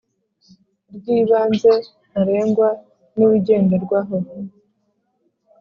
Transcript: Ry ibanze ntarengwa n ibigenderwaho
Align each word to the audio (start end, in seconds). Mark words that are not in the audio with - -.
Ry 0.95 1.07
ibanze 1.19 1.71
ntarengwa 2.09 2.69
n 3.17 3.19
ibigenderwaho 3.25 4.15